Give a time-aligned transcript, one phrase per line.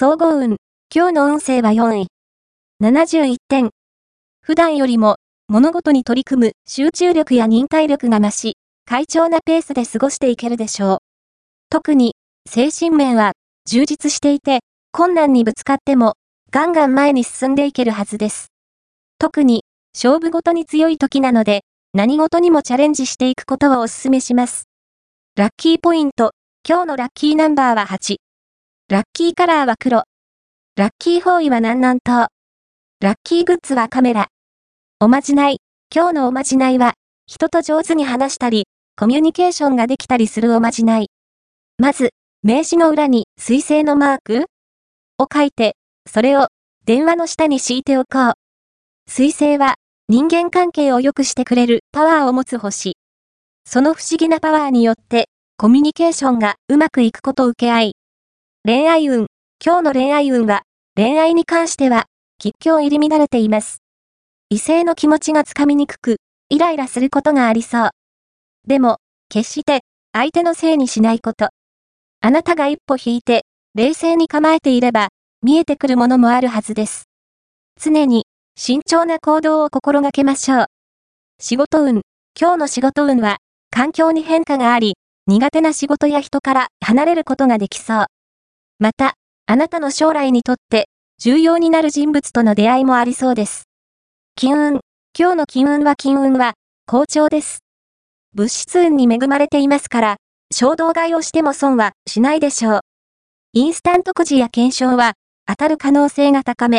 [0.00, 0.58] 総合運。
[0.94, 2.06] 今日の運勢は4位。
[2.80, 3.70] 71点。
[4.40, 5.16] 普段よりも
[5.48, 8.52] 物事に取り組む集中力や忍耐力が増し、
[8.84, 10.98] 快調なペースで過ごしていけるでしょう。
[11.68, 12.14] 特に
[12.48, 13.32] 精神面は
[13.68, 14.60] 充実していて、
[14.92, 16.14] 困難にぶつかっても
[16.52, 18.52] ガンガン前に進んでいけるはずです。
[19.18, 19.64] 特に
[19.96, 21.62] 勝負事に強い時なので、
[21.92, 24.68] 何事にもチャレンジしていくことをお勧めします。
[25.34, 26.34] ラッキーポイント。
[26.64, 28.27] 今日のラッキーナンバーは8。
[28.90, 30.04] ラッキーカラーは黒。
[30.74, 32.28] ラッキー方位は南南東。
[33.02, 34.28] ラッキーグッズはカメラ。
[34.98, 35.58] おまじない。
[35.94, 36.94] 今日のおまじないは、
[37.26, 38.64] 人と上手に話したり、
[38.96, 41.10] コミュニケーションができたりするおまじない。
[41.76, 44.46] まず、名刺の裏に水星のマーク
[45.18, 45.76] を書いて、
[46.10, 46.46] それを
[46.86, 48.32] 電話の下に敷いておこう。
[49.06, 49.74] 水星は
[50.08, 52.96] 人間関係を良くしてくれるパワーを持つ星。
[53.66, 55.28] その不思議なパワーによって
[55.58, 57.97] コミュニケーションがうまくいくことを受け合い。
[58.68, 59.28] 恋愛運。
[59.64, 60.60] 今日の恋愛運は
[60.94, 62.04] 恋愛に関しては
[62.36, 63.78] 吉祥入り乱れています。
[64.50, 66.16] 異性の気持ちがつかみにくく、
[66.50, 67.90] イライラすることがありそう。
[68.66, 68.98] でも、
[69.30, 71.48] 決して相手のせいにしないこと。
[72.20, 75.08] あなたが一歩引いて、冷静に構えていれば、
[75.42, 77.04] 見えてくるものもあるはずです。
[77.80, 80.66] 常に、慎重な行動を心がけましょう。
[81.40, 82.02] 仕事運。
[82.38, 83.38] 今日の仕事運は、
[83.70, 88.06] 環境に変化があり、苦手な仕事や人から離れることができそう。
[88.80, 89.14] また、
[89.46, 93.64] あなたの将来にとって、重要になる人物との出会いもありそうです。
[94.36, 94.80] 金運。
[95.18, 96.54] 今日の金運は金運は、
[96.86, 97.64] 好調です。
[98.34, 100.16] 物質運に恵まれていますから、
[100.54, 102.80] 衝動買いをしても損はしないでしょう。
[103.52, 105.14] インスタントくじや検証は
[105.48, 106.76] 当たる可能性が高め。